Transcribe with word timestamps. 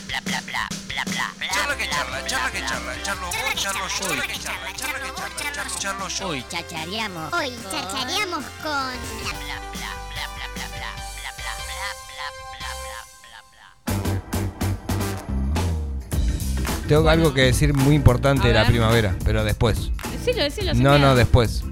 bla 0.00 0.20
bla 0.24 0.40
bla 0.40 0.40
bla 0.40 0.68
bla 0.88 1.04
bla 1.04 1.26
bla. 1.36 1.48
Charla 1.52 1.76
que 1.76 1.88
charla, 1.88 2.24
charla 2.26 2.50
que 2.50 2.60
charla, 2.60 3.02
charlo 3.02 3.26
vos, 3.26 3.34
charlo 3.54 3.86
yo, 3.88 4.06
Charla 4.08 4.22
que 4.22 4.32
que 4.32 4.38
charla, 4.38 4.72
charla, 4.74 4.74
charla 4.74 4.98
que 4.98 5.06
charlo 5.06 5.14
vos, 5.14 5.20
charla, 5.36 5.52
charlo 5.54 5.78
charlo 5.78 6.08
yo. 6.08 6.28
Hoy 6.28 6.44
chachareamos. 6.48 7.32
Hoy 7.32 7.52
chachareamos 7.70 8.44
con 8.62 8.72
Bla 9.22 9.32
bla 9.44 9.56
bla 9.72 9.90
bla 10.10 10.26
bla 10.34 10.46
bla 10.54 10.66
bla 10.74 10.74
bla 10.74 10.90
bla 11.04 11.52
bla 11.54 11.86
bla 12.10 12.26
bla 12.50 13.00
bla 13.22 13.40
bla 13.40 13.40
bla. 16.72 16.88
Tengo 16.88 17.08
algo 17.08 17.32
que 17.34 17.42
decir 17.42 17.72
muy 17.74 17.94
importante 17.94 18.48
de 18.48 18.54
la 18.54 18.62
ver. 18.62 18.70
primavera, 18.70 19.14
pero 19.24 19.44
después. 19.44 19.90
Decilo, 20.12 20.42
decilo. 20.42 20.74
No, 20.74 20.98
no, 20.98 21.14
después. 21.14 21.62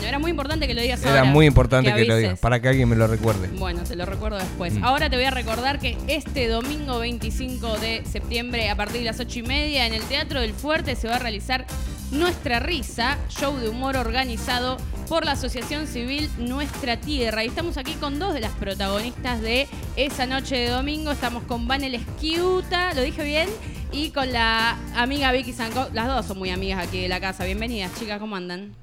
Bueno, 0.00 0.08
era 0.08 0.18
muy 0.18 0.30
importante 0.30 0.66
que 0.66 0.72
lo 0.72 0.80
digas 0.80 1.02
Era 1.02 1.10
ahora. 1.10 1.24
muy 1.24 1.44
importante 1.44 1.92
que 1.92 2.04
lo 2.06 2.16
digas, 2.16 2.38
para 2.38 2.58
que 2.58 2.68
alguien 2.68 2.88
me 2.88 2.96
lo 2.96 3.06
recuerde. 3.06 3.48
Bueno, 3.48 3.82
te 3.84 3.96
lo 3.96 4.06
recuerdo 4.06 4.38
después. 4.38 4.72
Mm. 4.72 4.84
Ahora 4.84 5.10
te 5.10 5.16
voy 5.16 5.26
a 5.26 5.30
recordar 5.30 5.78
que 5.78 5.98
este 6.08 6.48
domingo 6.48 6.98
25 6.98 7.76
de 7.76 8.02
septiembre, 8.10 8.70
a 8.70 8.76
partir 8.76 9.00
de 9.00 9.04
las 9.04 9.20
8 9.20 9.40
y 9.40 9.42
media, 9.42 9.86
en 9.86 9.92
el 9.92 10.02
Teatro 10.04 10.40
del 10.40 10.54
Fuerte 10.54 10.96
se 10.96 11.06
va 11.06 11.16
a 11.16 11.18
realizar 11.18 11.66
Nuestra 12.12 12.60
Risa, 12.60 13.18
show 13.28 13.54
de 13.58 13.68
humor 13.68 13.98
organizado 13.98 14.78
por 15.06 15.26
la 15.26 15.32
Asociación 15.32 15.86
Civil 15.86 16.30
Nuestra 16.38 16.96
Tierra. 16.96 17.44
Y 17.44 17.48
estamos 17.48 17.76
aquí 17.76 17.92
con 17.92 18.18
dos 18.18 18.32
de 18.32 18.40
las 18.40 18.52
protagonistas 18.52 19.42
de 19.42 19.68
esa 19.96 20.24
noche 20.24 20.56
de 20.56 20.70
domingo. 20.70 21.10
Estamos 21.10 21.42
con 21.42 21.68
Vanel 21.68 21.94
Esquiuta, 21.94 22.94
¿lo 22.94 23.02
dije 23.02 23.22
bien? 23.22 23.50
Y 23.92 24.12
con 24.12 24.32
la 24.32 24.78
amiga 24.96 25.30
Vicky 25.30 25.52
Sanco. 25.52 25.88
Las 25.92 26.06
dos 26.06 26.24
son 26.24 26.38
muy 26.38 26.48
amigas 26.48 26.88
aquí 26.88 27.02
de 27.02 27.08
la 27.08 27.20
casa. 27.20 27.44
Bienvenidas, 27.44 27.92
chicas, 27.98 28.18
¿cómo 28.18 28.34
andan? 28.34 28.79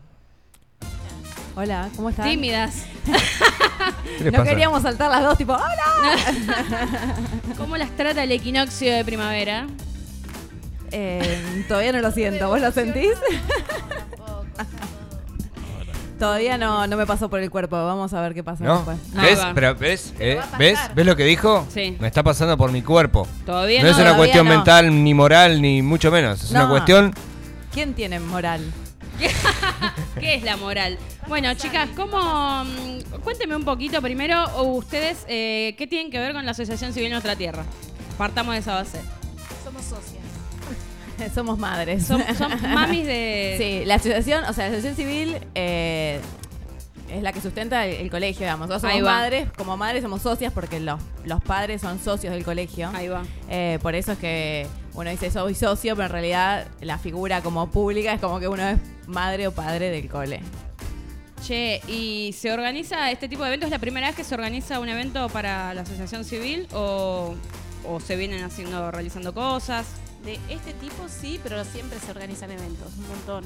Hola, 1.60 1.90
¿cómo 1.96 2.12
están? 2.12 2.30
Tímidas. 2.30 2.86
¿Qué 3.04 4.26
les 4.26 4.32
No 4.32 4.40
pasa? 4.40 4.44
queríamos 4.52 4.84
saltar 4.84 5.10
las 5.10 5.24
dos, 5.24 5.36
tipo, 5.40 5.54
¡hola! 5.54 6.16
¿Cómo 7.58 7.78
las 7.78 7.90
trata 7.98 8.24
el 8.24 8.32
equinoccio 8.32 8.94
de 8.94 9.04
primavera? 9.04 9.66
Eh, 10.92 11.66
todavía 11.68 11.94
no 11.94 12.02
lo 12.02 12.12
siento, 12.12 12.48
¿vos 12.48 12.62
lo 12.62 12.72
sentís? 12.72 13.14
Todavía 16.20 16.58
no, 16.59 16.86
no 16.88 16.96
me 16.98 17.06
pasó 17.08 17.28
por 17.30 17.40
el 17.40 17.50
cuerpo, 17.52 17.76
vamos 17.76 18.14
a 18.14 18.22
ver 18.22 18.34
qué 18.36 18.44
pasa 18.44 18.64
¿No? 18.64 18.78
después. 18.78 18.98
¿Ves? 19.14 19.40
Pero, 19.56 19.76
¿ves? 19.76 20.14
¿Eh? 20.20 20.40
¿Ves? 20.59 20.80
¿Ves 20.96 21.06
lo 21.06 21.16
que 21.16 21.24
dijo? 21.24 21.66
Sí. 21.72 21.96
Me 22.00 22.08
está 22.08 22.22
pasando 22.24 22.56
por 22.58 22.72
mi 22.72 22.81
cuerpo. 22.84 23.28
Todavía 23.48 23.81
No, 23.81 23.90
no. 23.90 23.94
es 23.96 24.00
una 24.00 24.16
cuestión 24.16 24.48
no. 24.48 24.56
mental, 24.56 25.03
ni 25.03 25.14
moral, 25.14 25.59
ni 25.62 25.81
mucho 25.84 26.12
menos. 26.12 26.44
Es 26.44 26.52
una 26.52 26.70
cuestión. 26.70 27.14
¿Quién 27.72 27.94
tiene 27.94 28.20
moral? 28.20 28.62
¿Qué 30.20 30.36
es 30.36 30.44
la 30.44 30.58
moral? 30.58 30.98
Bueno, 31.28 31.53
chicas, 31.56 31.89
¿cómo? 31.95 32.64
mm, 32.64 33.22
Cuénteme 33.23 33.56
un 33.56 33.66
poquito 33.66 34.02
primero, 34.02 34.45
o 34.56 34.64
ustedes, 34.78 35.25
eh, 35.28 35.75
¿qué 35.78 35.86
tienen 35.86 36.09
que 36.09 36.19
ver 36.19 36.34
con 36.34 36.45
la 36.45 36.52
Asociación 36.52 36.94
Civil 36.94 37.09
Nuestra 37.11 37.36
Tierra? 37.36 37.66
Partamos 38.17 38.53
de 38.53 38.59
esa 38.59 38.75
base. 38.75 39.02
Somos 39.64 39.84
socias. 39.84 40.23
Somos 41.36 41.58
madres. 41.59 42.06
Son, 42.06 42.23
son 42.38 42.52
mamis 42.73 43.06
de. 43.06 43.56
Sí, 43.58 43.86
la 43.86 43.95
asociación, 43.95 44.45
o 44.45 44.53
sea, 44.53 44.69
la 44.69 44.78
asociación 44.78 44.95
civil 44.95 45.38
eh, 45.56 46.22
es 47.09 47.22
la 47.22 47.34
que 47.34 47.41
sustenta 47.41 47.86
el, 47.86 47.95
el 48.02 48.09
colegio, 48.09 48.41
digamos. 48.45 48.69
Nosotros 48.69 48.94
somos 48.94 49.06
madres, 49.06 49.50
como 49.58 49.75
madres 49.75 50.03
somos 50.03 50.22
socias 50.22 50.53
porque 50.53 50.80
los, 50.80 51.00
los 51.25 51.41
padres 51.44 51.81
son 51.81 52.00
socios 52.00 52.34
del 52.34 52.45
colegio. 52.45 52.89
Ahí 52.94 53.09
va. 53.09 53.23
Eh, 53.50 53.80
por 53.81 53.95
eso 53.95 54.14
es 54.14 54.17
que 54.19 54.67
uno 54.94 55.09
dice 55.09 55.30
soy 55.30 55.56
socio, 55.56 55.95
pero 55.95 56.06
en 56.06 56.12
realidad 56.14 56.67
la 56.81 56.97
figura 56.97 57.41
como 57.41 57.69
pública 57.69 58.14
es 58.14 58.22
como 58.22 58.39
que 58.39 58.47
uno 58.47 58.64
es 58.64 58.80
madre 59.08 59.47
o 59.47 59.52
padre 59.52 59.89
del 59.89 60.08
cole. 60.08 60.41
Che, 61.44 61.82
¿y 61.88 62.34
se 62.34 62.52
organiza 62.52 63.10
este 63.12 63.30
tipo 63.30 63.44
de 63.44 63.50
eventos? 63.50 63.68
¿Es 63.68 63.72
la 63.72 63.80
primera 63.80 64.08
vez 64.08 64.16
que 64.16 64.24
se 64.24 64.34
organiza 64.36 64.80
un 64.80 64.90
evento 64.90 65.30
para 65.30 65.74
la 65.74 65.82
Asociación 65.82 66.26
Civil 66.26 66.68
o, 66.74 67.36
o 67.88 68.00
se 68.00 68.16
vienen 68.16 68.44
haciendo, 68.44 68.92
realizando 68.92 69.34
cosas? 69.34 69.86
De 70.26 70.40
este 70.50 70.74
tipo 70.74 71.08
sí, 71.08 71.40
pero 71.44 71.64
siempre 71.64 72.00
se 72.00 72.12
organizan 72.12 72.52
eventos, 72.52 72.92
un 72.98 73.08
montón. 73.08 73.44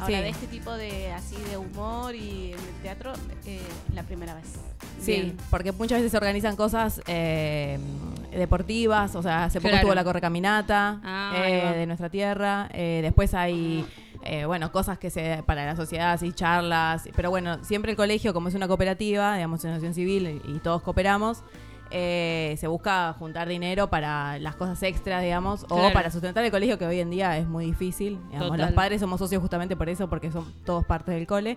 Ahora, 0.00 0.16
Sí. 0.16 0.22
de 0.22 0.28
este 0.30 0.46
tipo 0.48 0.72
de 0.72 1.12
así 1.12 1.36
de 1.48 1.56
humor 1.56 2.14
y 2.16 2.52
en 2.54 2.58
el 2.58 2.82
teatro, 2.82 3.12
eh, 3.46 3.60
la 3.94 4.02
primera 4.02 4.34
vez. 4.34 4.46
Sí, 5.00 5.12
Bien. 5.12 5.36
porque 5.50 5.70
muchas 5.70 5.98
veces 5.98 6.10
se 6.10 6.16
organizan 6.16 6.56
cosas 6.56 7.00
eh, 7.06 7.78
deportivas, 8.32 9.14
o 9.14 9.22
sea, 9.22 9.44
hace 9.44 9.60
poco 9.60 9.68
Claro. 9.68 9.76
estuvo 9.82 9.94
la 9.94 10.02
correcaminata 10.02 10.98
Ah, 11.04 11.34
eh, 11.46 11.74
de 11.76 11.86
nuestra 11.86 12.08
tierra, 12.08 12.68
eh, 12.72 12.98
después 13.02 13.32
hay, 13.34 13.84
eh, 14.24 14.44
bueno, 14.46 14.72
cosas 14.72 14.98
que 14.98 15.10
se 15.10 15.42
para 15.46 15.64
la 15.66 15.76
sociedad, 15.76 16.12
así 16.12 16.32
charlas, 16.32 17.08
pero 17.14 17.30
bueno, 17.30 17.62
siempre 17.62 17.92
el 17.92 17.96
colegio, 17.96 18.32
como 18.32 18.48
es 18.48 18.54
una 18.54 18.68
cooperativa, 18.68 19.34
digamos, 19.36 19.62
una 19.64 19.74
asociación 19.74 19.94
civil 19.94 20.40
y, 20.44 20.56
y 20.56 20.58
todos 20.60 20.82
cooperamos, 20.82 21.42
eh, 21.90 22.56
se 22.58 22.66
busca 22.66 23.14
juntar 23.18 23.48
dinero 23.48 23.88
para 23.88 24.38
las 24.40 24.56
cosas 24.56 24.82
extras, 24.82 25.22
digamos, 25.22 25.64
o 25.68 25.92
para 25.92 26.10
sustentar 26.10 26.44
el 26.44 26.50
colegio, 26.50 26.76
que 26.76 26.86
hoy 26.86 26.98
en 26.98 27.10
día 27.10 27.38
es 27.38 27.46
muy 27.46 27.66
difícil. 27.66 28.18
Digamos, 28.30 28.48
Total. 28.48 28.66
los 28.66 28.72
padres 28.72 29.00
somos 29.00 29.20
socios 29.20 29.40
justamente 29.40 29.76
por 29.76 29.88
eso, 29.88 30.08
porque 30.08 30.32
son 30.32 30.52
todos 30.64 30.84
partes 30.84 31.14
del 31.14 31.26
cole. 31.26 31.56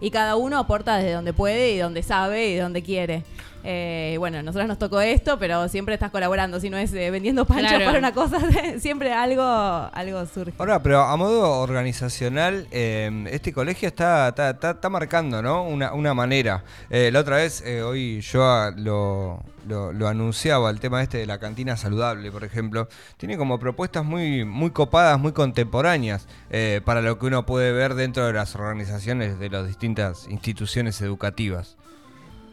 Y 0.00 0.10
cada 0.10 0.36
uno 0.36 0.58
aporta 0.58 0.98
desde 0.98 1.12
donde 1.12 1.32
puede 1.32 1.72
y 1.72 1.78
donde 1.78 2.02
sabe 2.02 2.50
y 2.50 2.56
donde 2.56 2.82
quiere. 2.82 3.24
Eh, 3.70 4.16
bueno, 4.18 4.42
nosotros 4.42 4.66
nos 4.66 4.78
tocó 4.78 4.98
esto, 5.02 5.38
pero 5.38 5.68
siempre 5.68 5.92
estás 5.92 6.10
colaborando. 6.10 6.58
Si 6.58 6.70
no 6.70 6.78
es 6.78 6.90
eh, 6.94 7.10
vendiendo 7.10 7.44
panchos 7.44 7.68
Claro. 7.68 7.84
para 7.84 7.98
una 7.98 8.12
cosa, 8.14 8.38
siempre 8.78 9.12
algo, 9.12 9.42
algo 9.42 10.24
surge. 10.24 10.54
Ahora, 10.56 10.82
pero 10.82 11.02
a 11.02 11.14
modo 11.18 11.60
organizacional, 11.60 12.66
eh, 12.70 13.26
este 13.30 13.52
colegio 13.52 13.88
está, 13.88 14.28
está, 14.28 14.50
está- 14.50 14.70
está 14.70 14.88
marcando, 14.88 15.42
¿no? 15.42 15.64
Una, 15.64 15.92
una 15.92 16.14
manera. 16.14 16.64
Eh, 16.88 17.10
la 17.12 17.20
otra 17.20 17.36
vez, 17.36 17.60
eh, 17.66 17.82
hoy 17.82 18.22
yo 18.22 18.42
ah, 18.42 18.72
lo, 18.74 19.42
lo, 19.66 19.92
lo 19.92 20.08
anunciaba, 20.08 20.70
el 20.70 20.80
tema 20.80 21.02
este 21.02 21.18
de 21.18 21.26
la 21.26 21.38
cantina 21.38 21.76
saludable, 21.76 22.32
por 22.32 22.44
ejemplo. 22.44 22.88
Tiene 23.18 23.36
como 23.36 23.58
propuestas 23.58 24.02
muy, 24.02 24.46
muy 24.46 24.70
copadas, 24.70 25.18
muy 25.18 25.32
contemporáneas, 25.32 26.26
eh, 26.48 26.80
para 26.86 27.02
lo 27.02 27.18
que 27.18 27.26
uno 27.26 27.44
puede 27.44 27.72
ver 27.72 27.94
dentro 27.96 28.26
de 28.26 28.32
las 28.32 28.54
organizaciones 28.54 29.38
de 29.38 29.50
las 29.50 29.66
distintas 29.66 30.26
instituciones 30.30 31.02
educativas. 31.02 31.76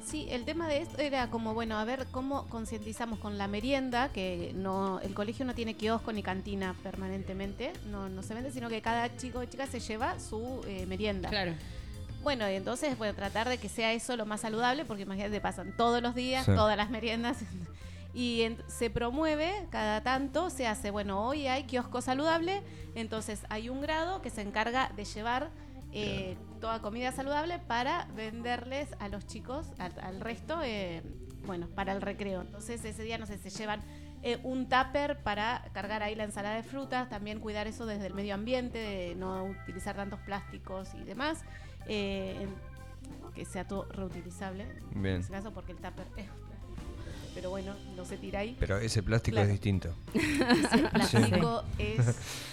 Sí, 0.05 0.27
el 0.29 0.45
tema 0.45 0.67
de 0.67 0.77
esto 0.81 0.99
era 1.01 1.29
como, 1.31 1.53
bueno, 1.55 1.77
a 1.79 1.83
ver 1.83 2.05
cómo 2.11 2.47
concientizamos 2.47 3.17
con 3.19 3.37
la 3.39 3.47
merienda, 3.47 4.09
que 4.09 4.51
no 4.55 4.99
el 5.01 5.13
colegio 5.15 5.45
no 5.45 5.55
tiene 5.55 5.73
kiosco 5.73 6.11
ni 6.13 6.21
cantina 6.21 6.75
permanentemente, 6.83 7.73
no, 7.87 8.07
no 8.07 8.21
se 8.21 8.35
vende, 8.35 8.51
sino 8.51 8.69
que 8.69 8.81
cada 8.81 9.15
chico 9.17 9.39
o 9.39 9.45
chica 9.45 9.65
se 9.65 9.79
lleva 9.79 10.19
su 10.19 10.61
eh, 10.67 10.85
merienda. 10.85 11.29
Claro. 11.29 11.53
Bueno, 12.21 12.49
y 12.49 12.53
entonces 12.53 12.97
bueno, 12.97 13.13
tratar 13.15 13.49
de 13.49 13.57
que 13.57 13.67
sea 13.69 13.93
eso 13.93 14.15
lo 14.15 14.25
más 14.25 14.41
saludable, 14.41 14.85
porque 14.85 15.03
imagínate, 15.03 15.41
pasan 15.41 15.75
todos 15.75 16.01
los 16.03 16.13
días, 16.15 16.45
Sí. 16.45 16.51
todas 16.55 16.77
las 16.77 16.89
meriendas. 16.89 17.37
Y 18.17 18.43
en- 18.43 18.57
se 18.69 18.89
promueve 18.89 19.51
cada 19.71 19.99
tanto, 20.01 20.49
se 20.49 20.67
hace, 20.67 20.89
bueno, 20.89 21.27
hoy 21.27 21.47
hay 21.47 21.65
kiosco 21.65 22.01
saludable, 22.01 22.61
entonces 22.95 23.41
hay 23.49 23.67
un 23.67 23.81
grado 23.81 24.21
que 24.21 24.29
se 24.29 24.41
encarga 24.41 24.89
de 24.95 25.03
llevar 25.03 25.49
eh, 25.95 26.37
toda 26.59 26.81
comida 26.81 27.11
saludable 27.11 27.59
para 27.59 28.05
venderles 28.15 28.89
a 28.99 29.07
los 29.09 29.25
chicos, 29.25 29.71
al, 29.79 29.93
al 30.01 30.19
resto, 30.19 30.61
eh, 30.63 31.01
bueno, 31.45 31.67
para 31.69 31.93
el 31.93 32.01
recreo. 32.01 32.41
Entonces 32.41 32.83
ese 32.85 33.03
día, 33.03 33.17
no 33.17 33.25
sé, 33.25 33.37
se 33.37 33.49
llevan 33.49 33.81
eh, 34.23 34.39
un 34.43 34.67
tupper 34.67 35.21
para 35.23 35.63
cargar 35.73 36.03
ahí 36.03 36.15
la 36.15 36.23
ensalada 36.25 36.55
de 36.55 36.63
frutas, 36.63 37.09
también 37.09 37.39
cuidar 37.39 37.67
eso 37.67 37.85
desde 37.85 38.07
el 38.07 38.13
medio 38.13 38.33
ambiente, 38.35 38.77
de 38.77 39.15
no 39.15 39.45
utilizar 39.45 39.95
tantos 39.95 40.19
plásticos 40.21 40.93
y 40.95 41.03
demás. 41.03 41.43
eh, 41.87 42.47
que 43.35 43.45
sea 43.45 43.67
todo 43.67 43.85
reutilizable. 43.91 44.65
Bien. 44.91 45.15
En 45.15 45.21
ese 45.21 45.31
caso, 45.31 45.53
porque 45.53 45.73
el 45.73 45.77
tupper 45.77 46.07
es 46.15 46.27
pero 47.35 47.51
bueno, 47.51 47.73
no 47.95 48.05
se 48.05 48.17
tira 48.17 48.39
ahí. 48.39 48.55
Pero 48.59 48.77
ese 48.79 49.03
plástico 49.03 49.35
Claro. 49.35 49.47
es 49.47 49.51
distinto. 49.51 49.89
Ese 50.15 50.77
plástico 50.91 51.63
es 51.77 51.99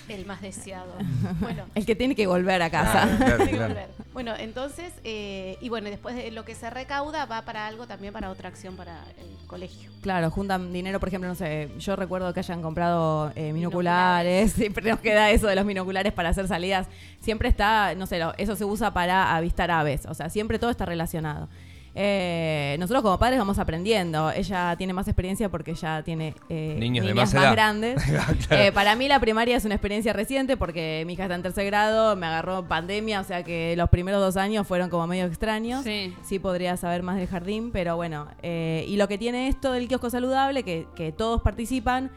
el 0.09 0.27
más 0.27 0.43
deseado. 0.43 0.93
Bueno, 1.41 1.65
El 1.75 1.87
que 1.87 1.95
tiene 1.97 2.15
que 2.15 2.27
volver 2.27 2.61
a 2.61 2.69
casa. 2.69 3.05
Claro, 3.05 3.17
claro, 3.19 3.37
tiene 3.37 3.51
que 3.53 3.57
claro. 3.57 3.75
volver. 3.75 3.89
Bueno, 4.13 4.35
entonces, 4.39 4.93
eh, 5.05 5.57
y 5.63 5.69
bueno, 5.71 5.89
después 5.89 6.15
de 6.17 6.31
lo 6.33 6.45
que 6.45 6.55
se 6.55 6.69
recauda 6.69 7.25
va 7.25 7.43
para 7.47 7.67
algo 7.67 7.87
también, 7.87 8.13
para 8.13 8.29
otra 8.29 8.49
acción 8.51 8.77
para 8.77 9.05
el 9.19 9.47
colegio. 9.47 9.91
Claro, 10.03 10.31
juntan 10.31 10.73
dinero, 10.73 10.99
por 11.01 11.09
ejemplo, 11.09 11.29
no 11.29 11.35
sé, 11.35 11.71
yo 11.79 11.97
recuerdo 11.97 12.35
que 12.35 12.41
hayan 12.41 12.61
comprado 12.61 13.33
eh, 13.37 13.53
binoculares, 13.53 14.53
siempre 14.55 14.91
nos 14.91 15.01
queda 15.01 15.31
eso 15.31 15.47
de 15.47 15.55
los 15.55 15.65
binoculares 15.65 16.13
para 16.13 16.29
hacer 16.31 16.47
salidas, 16.49 16.89
siempre 17.21 17.49
está, 17.49 17.95
no 17.95 18.07
sé, 18.07 18.19
lo- 18.19 18.35
eso 18.37 18.57
se 18.57 18.65
usa 18.65 18.93
para 18.93 19.35
avistar 19.37 19.71
aves, 19.71 20.05
o 20.07 20.15
sea, 20.15 20.29
siempre 20.29 20.59
todo 20.59 20.71
está 20.71 20.85
relacionado. 20.85 21.49
Eh, 21.95 22.77
nosotros 22.79 23.03
como 23.03 23.19
padres 23.19 23.39
vamos 23.39 23.59
aprendiendo, 23.59 24.31
ella 24.31 24.75
tiene 24.79 24.95
más 24.95 25.07
experiencia 25.09 25.51
porque 25.51 25.73
ella 25.73 26.03
tiene 26.03 26.35
eh, 26.49 26.77
Niños 26.79 27.05
de 27.07 27.13
más 27.15 27.35
edad. 27.35 27.53
grandes. 27.53 28.03
Claro. 28.13 28.35
Eh, 28.51 28.73
para 28.73 28.97
mí 28.97 29.09
la 29.09 29.21
primaria 29.21 29.57
es 29.57 29.65
una 29.67 29.75
experiencia 29.75 30.13
reciente 30.15 30.57
porque 30.57 31.05
mi 31.07 31.13
hija 31.13 31.25
está 31.25 31.35
en 31.35 31.43
tercer 31.43 31.67
grado, 31.67 32.17
me 32.17 32.27
agarró 32.27 32.67
pandemia, 32.67 33.21
o 33.21 33.25
sea 33.25 33.43
que 33.45 33.75
los 33.77 33.91
primeros 33.91 34.21
dos 34.21 34.37
años 34.37 34.67
fueron 34.67 34.89
como 34.89 35.07
medio 35.07 35.27
extraños 35.27 35.85
Sí. 35.85 36.15
sí 36.23 36.39
podría 36.39 36.77
saber 36.79 37.03
más 37.03 37.17
del 37.17 37.27
jardín, 37.29 37.71
pero 37.73 37.97
bueno. 37.97 38.27
eh, 38.43 38.85
y 38.89 38.97
lo 38.97 39.07
que 39.09 39.19
tiene 39.19 39.49
esto 39.49 39.73
del 39.73 39.87
kiosco 39.89 40.09
saludable, 40.11 40.63
que, 40.63 40.87
que 40.97 41.13
todos 41.13 41.43
participan, 41.43 42.11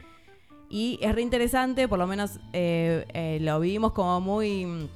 y 0.70 0.98
es 1.02 1.14
re 1.14 1.22
interesante, 1.22 1.88
por 1.88 2.00
lo 2.00 2.08
menos 2.08 2.40
eh, 2.54 3.06
eh, 3.14 3.38
lo 3.42 3.60
vivimos 3.60 3.92
como 3.92 4.20
muy, 4.22 4.90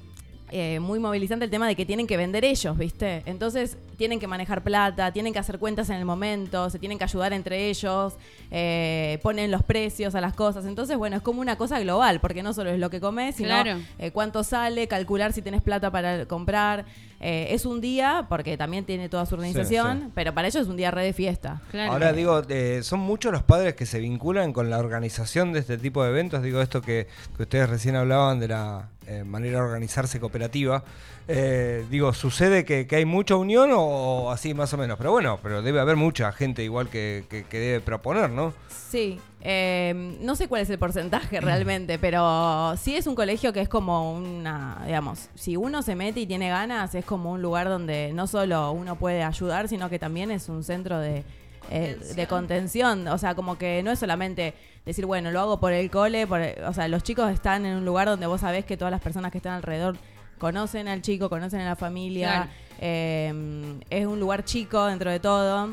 eh, 0.52 0.80
muy 0.80 1.00
movilizante 1.00 1.46
el 1.46 1.52
tema 1.52 1.68
de 1.68 1.76
que 1.76 1.86
tienen 1.86 2.08
que 2.08 2.18
vender 2.18 2.44
ellos, 2.46 2.78
¿viste? 2.78 3.22
Entonces, 3.26 3.78
tienen 4.00 4.20
que 4.20 4.28
manejar 4.28 4.64
plata, 4.64 5.12
tienen 5.12 5.34
que 5.34 5.40
hacer 5.40 5.60
cuentas 5.60 5.90
en 5.90 5.98
el 5.98 6.06
momento, 6.06 6.70
se 6.70 6.80
tienen 6.80 6.98
que 6.98 7.04
ayudar 7.04 7.34
entre 7.34 7.68
ellos, 7.70 8.14
eh, 8.50 9.20
ponen 9.22 9.52
los 9.52 9.62
precios 9.62 10.16
a 10.16 10.22
las 10.22 10.34
cosas. 10.34 10.66
Entonces, 10.66 10.98
bueno, 10.98 11.18
es 11.18 11.22
como 11.22 11.42
una 11.42 11.58
cosa 11.58 11.80
global, 11.82 12.22
porque 12.22 12.42
no 12.42 12.54
solo 12.54 12.70
es 12.72 12.80
lo 12.80 12.90
que 12.90 13.02
comes, 13.02 13.36
sino 13.36 13.50
Claro. 13.50 13.78
eh, 14.00 14.12
cuánto 14.12 14.44
sale, 14.46 14.88
calcular 14.88 15.34
si 15.34 15.42
tienes 15.42 15.62
plata 15.62 15.92
para 15.92 16.26
comprar. 16.26 16.86
Eh, 17.22 17.48
es 17.54 17.66
un 17.66 17.82
día, 17.82 18.26
porque 18.30 18.56
también 18.56 18.86
tiene 18.86 19.10
toda 19.10 19.26
su 19.26 19.36
organización, 19.36 20.04
sí. 20.06 20.12
pero 20.16 20.34
para 20.34 20.48
ellos 20.48 20.62
es 20.64 20.70
un 20.70 20.78
día 20.78 20.90
re 20.90 21.04
de 21.04 21.12
fiesta. 21.12 21.62
Claro. 21.70 21.92
Ahora 21.92 22.14
digo, 22.14 22.42
eh, 22.48 22.80
son 22.82 23.02
muchos 23.02 23.34
los 23.34 23.44
padres 23.44 23.76
que 23.76 23.86
se 23.86 24.00
vinculan 24.00 24.54
con 24.54 24.70
la 24.70 24.78
organización 24.78 25.52
de 25.52 25.60
este 25.60 25.78
tipo 25.78 26.02
de 26.02 26.12
eventos. 26.12 26.42
Digo, 26.42 26.62
esto 26.62 26.82
que, 26.82 27.08
que 27.36 27.44
ustedes 27.44 27.70
recién 27.70 27.98
hablaban 27.98 28.40
de 28.40 28.48
la 28.48 28.88
eh, 29.06 29.26
manera 29.26 29.58
de 29.60 29.66
organizarse 29.66 30.22
cooperativa. 30.22 30.84
Eh, 31.28 31.84
digo, 31.92 32.14
¿sucede 32.14 32.64
que, 32.64 32.88
que 32.88 32.96
hay 32.96 33.06
mucha 33.06 33.36
unión 33.36 33.72
o 33.74 33.89
así 34.32 34.54
más 34.54 34.74
o 34.74 34.78
menos? 34.78 34.98
Pero 34.98 35.12
bueno, 35.12 35.40
pero 35.42 35.62
debe 35.62 35.80
haber 35.80 35.96
mucha 35.96 36.32
gente 36.32 36.64
igual 36.64 36.90
que, 36.90 37.26
que- 37.30 37.44
que 37.44 37.60
debe 37.60 37.80
proponer, 37.82 38.30
¿no? 38.30 38.54
Sí, 38.68 39.20
eh, 39.42 40.18
no 40.22 40.36
sé 40.36 40.48
cuál 40.48 40.62
es 40.62 40.70
el 40.70 40.80
porcentaje 40.80 41.40
realmente, 41.42 42.00
pero 42.00 42.76
sí 42.78 42.96
es 42.96 43.08
un 43.08 43.16
colegio 43.16 43.54
que 43.54 43.62
es 43.62 43.70
como 43.70 44.14
una, 44.14 44.82
digamos, 44.86 45.30
si 45.36 45.56
uno 45.58 45.82
se 45.82 45.96
mete 45.96 46.22
y 46.22 46.26
tiene 46.28 46.50
ganas, 46.50 46.94
es 46.96 47.06
como 47.06 47.32
un 47.32 47.42
lugar 47.42 47.70
donde 47.70 48.12
no 48.14 48.28
solo 48.28 48.72
uno 48.72 48.96
puede 48.96 49.24
ayudar, 49.24 49.68
sino 49.68 49.90
que 49.90 50.00
también 50.00 50.32
es 50.32 50.50
un 50.50 50.64
centro 50.64 51.00
de, 51.00 51.24
eh, 51.70 51.98
de 52.16 52.28
contención. 52.28 53.08
O 53.08 53.18
sea, 53.18 53.36
como 53.36 53.58
que 53.58 53.84
no 53.84 53.92
es 53.92 54.00
solamente 54.00 54.54
decir, 54.86 55.06
bueno, 55.06 55.30
lo 55.32 55.40
hago 55.40 55.60
por 55.60 55.72
el 55.72 55.92
cole, 55.92 56.26
por 56.26 56.40
el- 56.42 56.64
o 56.64 56.74
sea, 56.74 56.88
los 56.88 57.04
chicos 57.04 57.32
están 57.32 57.66
en 57.66 57.78
un 57.78 57.86
lugar 57.86 58.08
donde 58.08 58.26
vos 58.26 58.42
sabés 58.42 58.66
que 58.66 58.76
todas 58.76 58.92
las 58.92 59.02
personas 59.02 59.32
que 59.32 59.38
están 59.38 59.54
alrededor 59.54 59.98
conocen 60.40 60.88
al 60.88 61.02
chico, 61.04 61.30
conocen 61.30 61.62
a 61.62 61.66
la 61.66 61.76
familia, 61.76 62.28
Claro. 62.32 62.50
eh, 62.80 63.80
es 63.92 64.06
un 64.08 64.20
lugar 64.20 64.44
chico 64.46 64.86
dentro 64.88 65.12
de 65.12 65.20
todo 65.20 65.70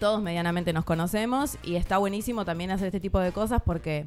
todos 0.00 0.22
medianamente 0.22 0.72
nos 0.72 0.86
conocemos 0.86 1.58
y 1.62 1.76
está 1.76 1.98
buenísimo 1.98 2.46
también 2.46 2.70
hacer 2.70 2.86
este 2.86 3.00
tipo 3.00 3.20
de 3.20 3.32
cosas 3.32 3.60
porque 3.62 4.06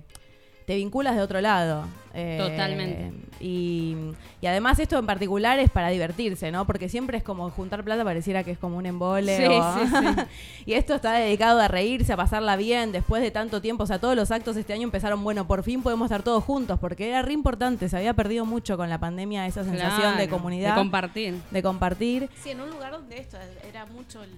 te 0.66 0.76
vinculas 0.76 1.16
de 1.16 1.22
otro 1.22 1.42
lado. 1.42 1.86
Eh, 2.16 2.38
Totalmente. 2.40 3.12
Y, 3.40 3.96
y 4.40 4.46
además 4.46 4.78
esto 4.78 5.00
en 5.00 5.06
particular 5.08 5.58
es 5.60 5.72
para 5.72 5.90
divertirse, 5.90 6.52
¿no? 6.52 6.66
Porque 6.68 6.88
siempre 6.88 7.18
es 7.18 7.24
como 7.24 7.50
juntar 7.50 7.84
plata, 7.84 8.04
pareciera 8.04 8.44
que 8.44 8.52
es 8.52 8.58
como 8.60 8.78
un 8.78 8.86
embole. 8.86 9.36
Sí, 9.36 9.46
o- 9.46 9.74
sí, 9.80 9.88
sí. 9.88 10.22
y 10.68 10.74
esto 10.74 10.94
está 10.94 11.14
dedicado 11.14 11.60
a 11.60 11.68
reírse, 11.68 12.14
a 12.14 12.16
pasarla 12.18 12.56
bien 12.56 12.92
después 12.92 13.24
de 13.24 13.32
tanto 13.32 13.62
tiempo. 13.62 13.84
O 13.84 13.88
sea, 13.88 14.00
todos 14.00 14.16
los 14.16 14.30
actos 14.30 14.56
este 14.58 14.74
año 14.74 14.84
empezaron, 14.84 15.24
bueno, 15.24 15.48
por 15.48 15.64
fin 15.64 15.82
podemos 15.82 16.06
estar 16.06 16.22
todos 16.22 16.44
juntos, 16.44 16.78
porque 16.80 17.10
era 17.10 17.24
re 17.24 17.34
importante, 17.34 17.90
se 17.90 17.98
había 17.98 18.14
perdido 18.14 18.46
mucho 18.46 18.78
con 18.78 18.90
la 18.90 19.00
pandemia 19.00 19.48
esa 19.48 19.64
sensación 19.64 20.16
de 20.18 20.30
comunidad. 20.30 20.76
De 20.76 20.82
compartir. 20.82 21.36
de 21.50 21.64
compartir. 21.64 22.30
Sí, 22.44 22.52
en 22.52 22.62
un 22.62 22.70
lugar 22.70 22.92
donde 22.92 23.18
esto 23.18 23.38
era 23.68 23.86
mucho 23.88 24.22
el, 24.24 24.30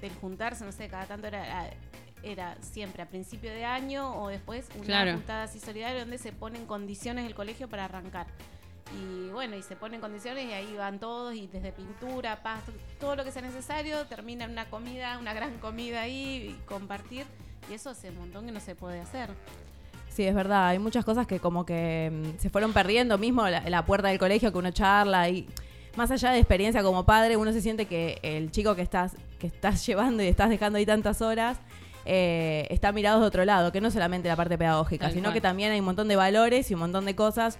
del 0.00 0.12
juntarse, 0.20 0.64
no 0.64 0.72
sé, 0.72 0.88
cada 0.88 1.06
tanto 1.06 1.28
era, 1.28 1.70
era 2.24 2.56
siempre 2.60 3.02
a 3.02 3.06
principio 3.06 3.50
de 3.52 3.64
año 3.64 4.20
o 4.22 4.28
después 4.28 4.66
una 4.76 4.84
Claro. 4.84 5.12
juntada 5.12 5.44
así 5.44 5.60
solidaria 5.60 6.00
donde 6.00 6.18
se 6.18 6.32
ponen 6.32 6.66
condiciones 6.66 7.24
del 7.24 7.34
colegio 7.34 7.68
para 7.68 7.84
arrancar. 7.86 8.26
Y 8.92 9.30
bueno, 9.30 9.56
y 9.56 9.62
se 9.62 9.76
ponen 9.76 10.00
condiciones 10.00 10.44
y 10.46 10.52
ahí 10.52 10.74
van 10.76 10.98
todos 11.00 11.34
y 11.34 11.46
desde 11.46 11.72
pintura, 11.72 12.42
pasto, 12.42 12.72
todo 13.00 13.16
lo 13.16 13.24
que 13.24 13.32
sea 13.32 13.42
necesario, 13.42 14.04
termina 14.06 14.44
en 14.44 14.52
una 14.52 14.66
comida, 14.70 15.18
una 15.18 15.32
gran 15.34 15.58
comida 15.58 16.02
ahí 16.02 16.54
y 16.56 16.66
compartir. 16.66 17.26
Y 17.70 17.74
eso 17.74 17.90
hace 17.90 18.10
un 18.10 18.18
montón 18.18 18.44
que 18.46 18.52
no 18.52 18.60
se 18.60 18.74
puede 18.74 19.00
hacer. 19.00 19.30
Sí, 20.10 20.24
es 20.24 20.34
verdad. 20.34 20.68
Hay 20.68 20.78
muchas 20.78 21.04
cosas 21.04 21.26
que 21.26 21.40
como 21.40 21.64
que 21.66 22.12
mm, 22.36 22.40
se 22.40 22.50
fueron 22.50 22.72
perdiendo. 22.72 23.18
Mismo 23.18 23.48
la, 23.48 23.68
la 23.68 23.84
puerta 23.84 24.08
del 24.08 24.18
colegio 24.18 24.52
que 24.52 24.58
uno 24.58 24.70
charla 24.70 25.28
y 25.28 25.48
más 25.96 26.10
allá 26.10 26.30
de 26.30 26.38
experiencia 26.38 26.82
como 26.82 27.04
padre, 27.04 27.36
uno 27.36 27.52
se 27.52 27.60
siente 27.62 27.86
que 27.86 28.18
el 28.22 28.50
chico 28.52 28.74
que 28.76 28.82
estás 28.82 29.16
que 29.40 29.46
estás 29.48 29.84
llevando 29.86 30.22
y 30.22 30.26
estás 30.26 30.50
dejando 30.50 30.78
ahí 30.78 30.86
tantas 30.86 31.20
horas 31.22 31.58
eh, 32.06 32.66
está 32.70 32.92
mirado 32.92 33.20
de 33.20 33.26
otro 33.26 33.44
lado, 33.44 33.72
que 33.72 33.80
no 33.80 33.90
solamente 33.90 34.28
la 34.28 34.36
parte 34.36 34.56
pedagógica, 34.58 35.06
Tal 35.06 35.12
sino 35.14 35.24
cual. 35.24 35.34
que 35.34 35.40
también 35.40 35.72
hay 35.72 35.80
un 35.80 35.86
montón 35.86 36.08
de 36.08 36.16
valores 36.16 36.70
y 36.70 36.74
un 36.74 36.80
montón 36.80 37.04
de 37.04 37.14
cosas. 37.14 37.58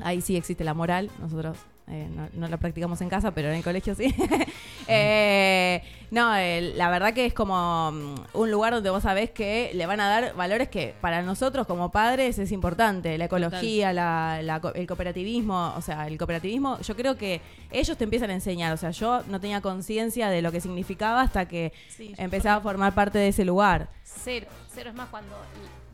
Ahí 0.00 0.20
sí 0.20 0.36
existe 0.36 0.64
la 0.64 0.74
moral. 0.74 1.10
Nosotros 1.20 1.56
eh, 1.90 2.08
no, 2.14 2.28
no 2.32 2.48
la 2.48 2.56
practicamos 2.56 3.00
en 3.00 3.08
casa, 3.08 3.32
pero 3.32 3.48
en 3.48 3.56
el 3.56 3.62
colegio 3.64 3.94
sí. 3.94 4.14
Eh, 4.92 5.82
no, 6.10 6.32
la 6.34 6.90
verdad 6.90 7.14
que 7.14 7.24
es 7.26 7.32
como 7.32 7.92
mm, 7.92 8.14
un 8.34 8.50
lugar 8.50 8.72
donde 8.72 8.90
vos 8.90 9.04
sabés 9.04 9.30
que 9.30 9.70
le 9.74 9.86
van 9.86 10.00
a 10.00 10.08
dar 10.08 10.34
valores 10.34 10.68
que 10.68 10.94
para 11.00 11.22
nosotros 11.22 11.64
como 11.66 11.92
padres 11.92 12.38
es 12.40 12.50
importante. 12.50 13.16
La 13.16 13.26
ecología, 13.26 13.92
la- 13.92 14.40
el 14.74 14.86
cooperativismo. 14.88 15.74
O 15.76 15.80
sea, 15.82 16.08
el 16.08 16.18
cooperativismo, 16.18 16.80
yo 16.80 16.96
creo 16.96 17.16
que 17.16 17.40
ellos 17.70 17.96
te 17.96 18.02
empiezan 18.04 18.30
a 18.30 18.34
enseñar. 18.34 18.72
O 18.72 18.76
sea, 18.76 18.90
yo 18.90 19.22
no 19.28 19.40
tenía 19.40 19.60
conciencia 19.60 20.28
de 20.28 20.42
lo 20.42 20.50
que 20.50 20.60
significaba 20.60 21.20
hasta 21.20 21.46
que 21.46 21.72
Sí, 21.88 22.12
empezaba 22.18 22.56
a 22.56 22.60
formar 22.60 22.92
parte 22.92 23.18
de 23.18 23.28
ese 23.28 23.44
lugar. 23.44 23.88
Cero, 24.02 24.48
cero 24.74 24.90
es 24.90 24.96
más 24.96 25.08
cuando 25.08 25.36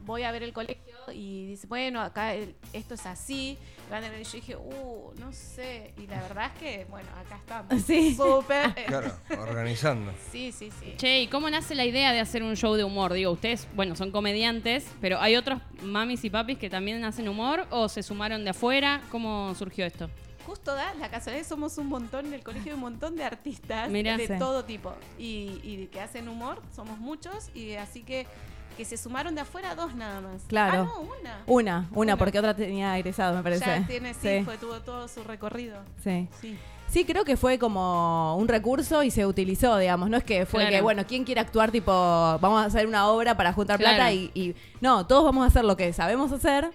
voy 0.06 0.22
a 0.22 0.30
ver 0.32 0.42
el 0.42 0.52
colegio 0.52 0.94
y 1.12 1.46
dice, 1.46 1.66
bueno, 1.66 2.00
acá 2.00 2.32
el- 2.34 2.54
esto 2.72 2.94
es 2.94 3.04
así. 3.06 3.58
y 3.90 4.24
yo 4.24 4.30
dije, 4.32 4.56
uh, 4.56 5.12
no 5.18 5.32
sé. 5.32 5.92
Y 5.98 6.06
la 6.06 6.20
verdad 6.22 6.50
es 6.54 6.60
que, 6.60 6.84
bueno, 6.88 7.08
acá 7.18 7.36
estamos. 7.36 7.82
Sí. 7.86 8.14
Súper. 8.14 8.72
Claro, 8.86 9.12
organizando. 9.38 10.12
Sí, 10.32 10.52
sí, 10.52 10.70
sí. 10.80 10.94
Che, 10.96 11.22
¿y 11.22 11.26
cómo 11.28 11.50
nace 11.50 11.74
la 11.74 11.84
idea 11.84 12.12
de 12.12 12.20
hacer 12.20 12.42
un 12.42 12.56
show 12.56 12.74
de 12.74 12.84
humor? 12.84 13.12
Digo, 13.12 13.30
ustedes, 13.32 13.66
bueno, 13.74 13.94
son 13.96 14.10
comediantes, 14.10 14.86
pero 15.00 15.20
¿hay 15.20 15.36
otros 15.36 15.60
mamis 15.82 16.24
y 16.24 16.30
papis 16.30 16.58
que 16.58 16.70
también 16.70 17.04
hacen 17.04 17.28
humor 17.28 17.66
o 17.70 17.88
se 17.88 18.02
sumaron 18.02 18.44
de 18.44 18.50
afuera? 18.50 19.02
¿Cómo 19.10 19.54
surgió 19.54 19.84
esto? 19.84 20.08
Justo 20.46 20.74
da 20.74 20.94
la 20.94 21.10
casualidad, 21.10 21.44
somos 21.44 21.76
un 21.76 21.88
montón 21.88 22.26
en 22.26 22.34
el 22.34 22.44
colegio, 22.44 22.70
hay 22.70 22.74
un 22.74 22.80
montón 22.80 23.16
de 23.16 23.24
artistas 23.24 23.90
Mirá. 23.90 24.16
de 24.16 24.28
todo 24.38 24.64
tipo. 24.64 24.94
Y, 25.18 25.60
y 25.64 25.88
que 25.90 26.00
hacen 26.00 26.28
humor, 26.28 26.62
somos 26.74 26.98
muchos. 26.98 27.50
Y 27.52 27.74
así 27.74 28.02
que 28.04 28.26
que 28.76 28.84
se 28.84 28.96
sumaron 28.96 29.34
de 29.34 29.40
afuera 29.40 29.74
dos 29.74 29.94
nada 29.94 30.20
más. 30.20 30.42
Claro. 30.46 30.82
Ah, 30.82 30.94
no, 30.94 31.00
una. 31.00 31.42
Una, 31.46 31.88
una, 31.92 32.16
porque 32.16 32.38
otra 32.38 32.54
tenía 32.54 32.96
egresado, 32.98 33.36
me 33.36 33.42
parece. 33.42 33.64
Ya 33.64 33.86
tiene, 33.86 34.14
sí, 34.14 34.42
Fue, 34.44 34.56
tuvo 34.58 34.80
todo 34.80 35.08
su 35.08 35.24
recorrido. 35.24 35.78
sí. 36.02 36.28
Sí. 36.40 36.58
Sí, 36.88 37.04
creo 37.04 37.24
que 37.24 37.36
fue 37.36 37.58
como 37.58 38.36
un 38.36 38.46
recurso 38.46 39.02
y 39.02 39.10
se 39.10 39.26
utilizó, 39.26 39.76
digamos. 39.76 40.08
No 40.08 40.16
es 40.16 40.22
que 40.22 40.46
fue 40.46 40.60
Claro. 40.60 40.76
que, 40.76 40.80
bueno, 40.82 41.04
¿quién 41.04 41.24
quiere 41.24 41.40
actuar 41.40 41.72
tipo, 41.72 41.90
vamos 41.92 42.62
a 42.62 42.66
hacer 42.66 42.86
una 42.86 43.08
obra 43.08 43.36
para 43.36 43.52
juntar 43.52 43.78
Claro. 43.80 43.96
plata? 43.96 44.12
Y, 44.12 44.30
y- 44.34 44.54
no, 44.80 45.04
todos 45.04 45.24
vamos 45.24 45.42
a 45.42 45.48
hacer 45.48 45.64
lo 45.64 45.76
que 45.76 45.92
sabemos 45.92 46.30
hacer 46.30 46.70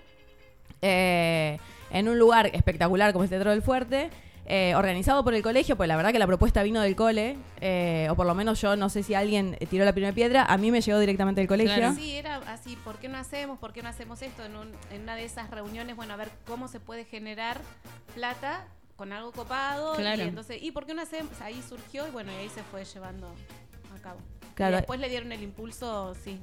eh, 0.82 1.60
en 1.92 2.10
un 2.10 2.20
lugar 2.20 2.48
espectacular 2.54 3.14
como 3.14 3.24
el 3.24 3.30
Teatro 3.30 3.52
del 3.52 3.62
Fuerte, 3.62 4.10
eh, 4.54 4.76
organizado 4.76 5.24
por 5.24 5.34
el 5.34 5.42
colegio, 5.42 5.78
pues 5.78 5.88
la 5.88 5.96
verdad 5.96 6.12
que 6.12 6.20
la 6.20 6.28
propuesta 6.28 6.62
vino 6.62 6.82
del 6.82 6.96
cole, 6.96 7.38
eh, 7.62 8.08
o 8.12 8.16
por 8.16 8.26
lo 8.28 8.36
menos 8.36 8.60
yo 8.60 8.76
no 8.76 8.90
sé 8.90 9.02
si 9.02 9.14
alguien 9.14 9.58
tiró 9.70 9.86
la 9.86 9.94
primera 9.94 10.14
piedra, 10.14 10.44
a 10.44 10.58
mí 10.58 10.72
me 10.72 10.82
llegó 10.82 11.00
directamente 11.00 11.40
del 11.40 11.48
colegio. 11.48 11.74
Claro. 11.74 11.96
Sí, 11.96 12.16
era 12.18 12.36
así, 12.48 12.76
¿por 12.84 12.98
qué 12.98 13.08
no 13.08 13.18
hacemos? 13.18 13.58
¿Por 13.60 13.72
qué 13.72 13.82
no 13.82 13.88
hacemos 13.88 14.22
esto? 14.22 14.44
En, 14.44 14.56
un- 14.58 14.74
en 14.92 15.04
una 15.04 15.16
de 15.16 15.24
esas 15.24 15.50
reuniones, 15.52 15.96
bueno, 15.96 16.14
a 16.14 16.18
ver 16.18 16.30
cómo 16.46 16.68
se 16.68 16.80
puede 16.82 17.06
generar 17.06 17.62
plata 18.14 18.66
con 18.98 19.14
algo 19.14 19.32
copado. 19.32 19.96
Claro. 19.96 20.22
Y 20.24 20.28
entonces, 20.28 20.62
¿y 20.62 20.72
por 20.72 20.86
qué 20.86 20.94
no 20.94 21.02
hacemos? 21.02 21.40
Ahí 21.42 21.60
surgió 21.68 22.06
y 22.08 22.12
bueno, 22.12 22.32
y 22.34 22.36
ahí 22.36 22.50
se 22.50 22.62
fue 22.64 22.84
llevando 22.84 23.28
a 23.98 24.02
cabo. 24.02 24.20
Claro. 24.56 24.74
Y 24.74 24.78
después 24.78 25.00
le 25.00 25.08
dieron 25.10 25.32
el 25.32 25.42
impulso, 25.44 26.14
sí, 26.24 26.40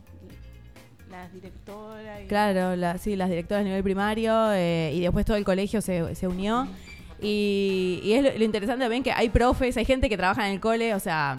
las 1.10 1.32
directoras. 1.32 2.22
Y, 2.22 2.26
Claro, 2.26 2.74
la- 2.76 2.98
sí, 2.98 3.16
las 3.16 3.28
directoras 3.28 3.60
a 3.62 3.64
nivel 3.64 3.82
primario 3.82 4.52
eh, 4.52 4.92
y 4.94 5.00
después 5.00 5.24
todo 5.24 5.36
el 5.36 5.44
colegio 5.44 5.80
se, 5.80 6.14
se 6.14 6.26
unió. 6.26 6.66
Y, 7.20 8.00
y 8.02 8.12
es 8.12 8.22
lo, 8.22 8.38
lo 8.38 8.44
interesante 8.44 8.84
también 8.84 9.02
que 9.02 9.12
hay 9.12 9.28
profes, 9.28 9.76
hay 9.76 9.84
gente 9.84 10.08
que 10.08 10.16
trabaja 10.16 10.46
en 10.46 10.54
el 10.54 10.60
cole, 10.60 10.94
o 10.94 11.00
sea, 11.00 11.38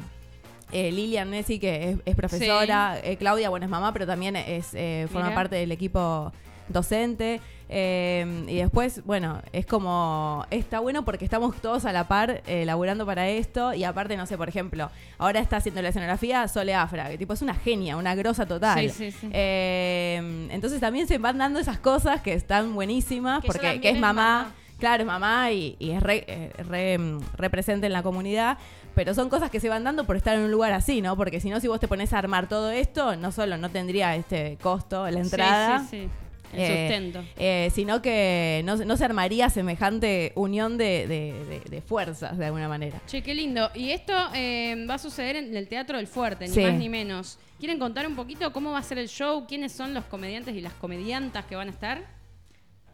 eh, 0.72 0.92
Lilian 0.92 1.32
Nessi, 1.32 1.60
que 1.60 1.92
es, 1.92 1.98
es 2.06 2.16
profesora, 2.16 3.00
eh, 3.04 3.18
Claudia, 3.18 3.50
bueno, 3.50 3.66
es 3.66 3.70
mamá, 3.70 3.92
pero 3.92 4.06
también 4.06 4.36
es 4.36 4.70
eh, 4.74 5.08
forma 5.12 5.28
Mira. 5.28 5.36
parte 5.36 5.56
del 5.56 5.72
equipo 5.72 6.32
docente. 6.68 7.42
y 7.68 8.56
después, 8.56 9.04
bueno, 9.04 9.42
es 9.52 9.66
como, 9.66 10.46
está 10.52 10.80
bueno 10.80 11.06
porque 11.06 11.26
estamos 11.26 11.56
todos 11.60 11.86
a 11.86 11.92
la 11.92 12.08
par 12.08 12.44
laburando 12.46 13.08
para 13.08 13.28
esto. 13.30 13.74
Y 13.74 13.84
aparte, 13.84 14.16
no 14.16 14.28
sé, 14.28 14.38
por 14.38 14.48
ejemplo, 14.48 14.92
ahora 15.18 15.40
está 15.40 15.58
haciendo 15.58 15.82
la 15.82 15.90
escenografía 15.90 16.48
Sole 16.48 16.76
Afra, 16.76 17.10
que 17.10 17.18
tipo 17.18 17.34
es 17.34 17.42
una 17.42 17.56
genia, 17.56 17.98
una 17.98 18.14
grosa 18.14 18.46
total. 18.46 18.92
Sí, 18.92 19.12
sí, 19.12 19.12
sí. 19.12 19.30
Entonces 19.34 20.80
también 20.80 21.08
se 21.08 21.18
van 21.18 21.40
dando 21.40 21.60
esas 21.60 21.80
cosas 21.80 22.22
que 22.22 22.34
están 22.34 22.76
buenísimas, 22.76 23.42
Que 23.42 23.48
porque 23.48 23.82
que 23.82 23.90
es 23.90 23.96
es 23.96 24.02
mamá, 24.02 24.44
mamá. 24.44 24.56
Claro, 24.80 25.04
es 25.04 25.08
mamá 25.08 25.52
y, 25.52 25.76
y 25.80 25.92
es 25.92 26.02
re, 26.02 26.24
eh, 26.28 26.52
re, 26.68 26.98
mm, 26.98 27.20
re 27.36 27.50
presente 27.50 27.88
en 27.88 27.94
la 27.94 28.02
comunidad, 28.04 28.58
pero 28.96 29.14
son 29.14 29.30
cosas 29.30 29.50
que 29.52 29.60
se 29.60 29.70
van 29.70 29.84
dando 29.84 30.06
por 30.06 30.16
estar 30.16 30.36
en 30.36 30.42
un 30.42 30.52
lugar 30.52 30.74
así, 30.74 31.02
¿no? 31.02 31.16
Porque 31.16 31.40
si 31.40 31.50
no, 31.50 31.60
si 31.60 31.68
vos 31.68 31.80
te 31.80 31.88
pones 31.88 32.14
a 32.14 32.18
armar 32.18 32.50
todo 32.50 32.72
esto, 32.72 33.16
no 33.16 33.32
solo 33.32 33.58
no 33.58 33.70
tendría 33.70 34.16
este 34.16 34.58
costo, 34.62 35.10
la 35.10 35.20
entrada. 35.20 35.80
Sí, 35.82 35.86
sí, 35.90 36.04
sí. 36.06 36.10
El 36.52 36.60
eh, 36.62 36.88
sustento. 36.88 37.24
eh, 37.38 37.70
sino 37.76 38.02
que 38.02 38.64
no, 38.66 38.76
se- 38.76 38.84
no 38.86 38.98
se 38.98 39.06
armaría 39.06 39.52
semejante 39.52 40.32
unión 40.34 40.80
de, 40.80 41.06
de- 41.08 41.46
de- 41.46 41.70
de 41.70 41.82
fuerzas, 41.84 42.40
de 42.40 42.46
alguna 42.48 42.68
manera. 42.68 43.00
Che, 43.06 43.22
qué 43.22 43.36
lindo. 43.36 43.70
Y 43.76 43.92
esto 43.92 44.14
eh, 44.34 44.84
va 44.90 44.96
a 44.96 44.98
suceder 44.98 45.36
en 45.36 45.56
el 45.56 45.68
Teatro 45.68 45.98
del 45.98 46.08
Fuerte, 46.08 46.48
ni 46.48 46.54
Sí. 46.56 46.62
más 46.62 46.74
ni 46.74 46.90
menos. 46.90 47.38
¿Quieren 47.60 47.78
contar 47.78 48.08
un 48.08 48.16
poquito 48.16 48.52
cómo 48.52 48.72
va 48.72 48.80
a 48.80 48.84
ser 48.84 48.98
el 48.98 49.10
show? 49.10 49.46
¿Quiénes 49.48 49.74
son 49.74 49.94
los 49.94 50.06
comediantes 50.06 50.56
y 50.56 50.62
las 50.62 50.74
comediantas 50.74 51.46
que 51.46 51.56
van 51.56 51.68
a 51.68 51.72
estar? 51.72 52.04